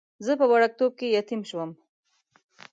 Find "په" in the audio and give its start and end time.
0.39-0.45